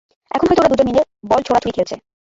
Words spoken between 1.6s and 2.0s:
খেলছে।